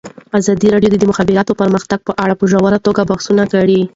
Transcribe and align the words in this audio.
ازادي 0.39 0.67
راډیو 0.73 0.91
د 0.91 0.95
د 0.99 1.03
مخابراتو 1.11 1.57
پرمختګ 1.61 1.99
په 2.07 2.13
اړه 2.23 2.33
په 2.39 2.45
ژوره 2.51 2.77
توګه 2.85 3.07
بحثونه 3.09 3.43
کړي. 3.53 3.81